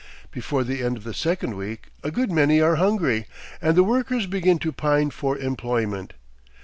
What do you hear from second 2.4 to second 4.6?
are hungry, and the workers begin